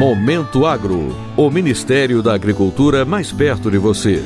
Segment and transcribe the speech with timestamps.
[0.00, 4.24] Momento Agro, o Ministério da Agricultura mais perto de você.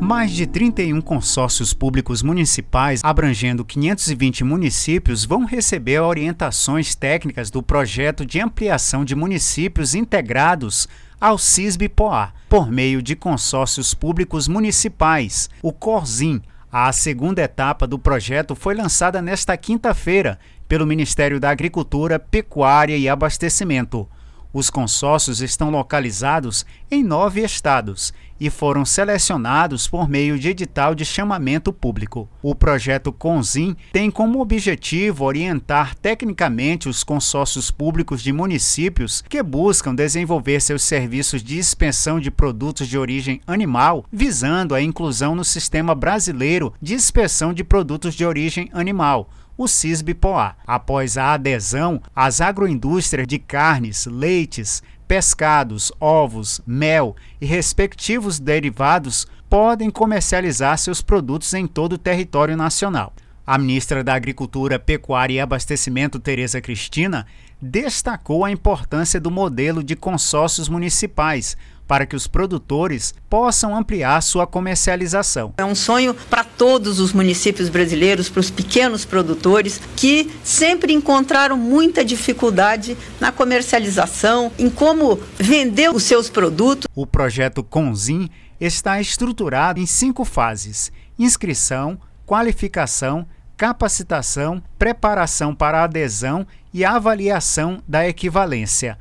[0.00, 8.26] Mais de 31 consórcios públicos municipais, abrangendo 520 municípios, vão receber orientações técnicas do projeto
[8.26, 10.88] de ampliação de municípios integrados
[11.20, 16.42] ao CISB-POA, por meio de consórcios públicos municipais, o CORZIM.
[16.76, 23.08] A segunda etapa do projeto foi lançada nesta quinta-feira pelo Ministério da Agricultura, Pecuária e
[23.08, 24.08] Abastecimento.
[24.54, 31.04] Os consórcios estão localizados em nove estados e foram selecionados por meio de edital de
[31.04, 32.28] chamamento público.
[32.40, 39.92] O projeto Conzim tem como objetivo orientar tecnicamente os consórcios públicos de municípios que buscam
[39.92, 45.96] desenvolver seus serviços de expensão de produtos de origem animal, visando a inclusão no sistema
[45.96, 50.56] brasileiro de inspeção de produtos de origem animal o CISB-POA.
[50.66, 59.90] Após a adesão, as agroindústrias de carnes, leites, pescados, ovos, mel e respectivos derivados podem
[59.90, 63.12] comercializar seus produtos em todo o território nacional.
[63.46, 67.26] A ministra da Agricultura, Pecuária e Abastecimento, Tereza Cristina,
[67.60, 71.54] destacou a importância do modelo de consórcios municipais
[71.86, 75.52] para que os produtores possam ampliar sua comercialização.
[75.58, 81.58] É um sonho para todos os municípios brasileiros, para os pequenos produtores que sempre encontraram
[81.58, 86.88] muita dificuldade na comercialização, em como vender os seus produtos.
[86.94, 96.84] O projeto Conzim está estruturado em cinco fases: inscrição, qualificação, capacitação, preparação para adesão e
[96.84, 98.98] avaliação da equivalência.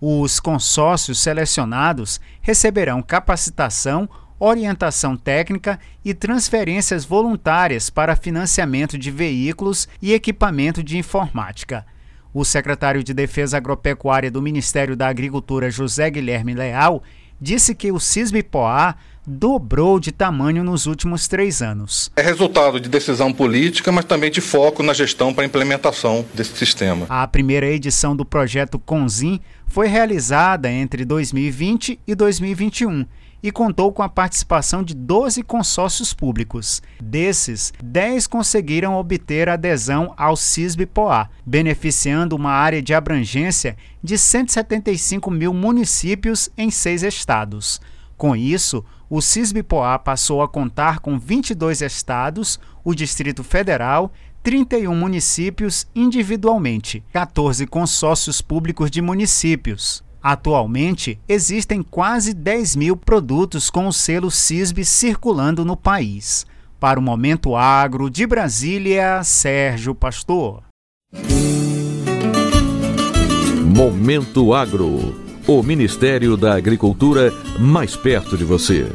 [0.00, 10.12] Os consórcios selecionados receberão capacitação, orientação técnica e transferências voluntárias para financiamento de veículos e
[10.12, 11.86] equipamento de informática.
[12.34, 17.02] O secretário de Defesa Agropecuária do Ministério da Agricultura, José Guilherme Leal,
[17.40, 18.94] disse que o CISB-POA
[19.26, 22.10] dobrou de tamanho nos últimos três anos.
[22.14, 26.56] É resultado de decisão política, mas também de foco na gestão para a implementação desse
[26.56, 27.06] sistema.
[27.08, 33.04] A primeira edição do projeto Conzim foi realizada entre 2020 e 2021
[33.42, 36.82] e contou com a participação de 12 consórcios públicos.
[37.02, 45.52] Desses, 10 conseguiram obter adesão ao CISB-POA, beneficiando uma área de abrangência de 175 mil
[45.52, 47.80] municípios em seis estados.
[48.16, 55.86] Com isso, o CISB-POA passou a contar com 22 estados, o Distrito Federal, 31 municípios
[55.94, 60.05] individualmente, 14 consórcios públicos de municípios.
[60.28, 66.44] Atualmente, existem quase 10 mil produtos com o selo CISB circulando no país.
[66.80, 70.64] Para o Momento Agro de Brasília, Sérgio Pastor.
[73.72, 75.14] Momento Agro.
[75.46, 78.90] O Ministério da Agricultura mais perto de você.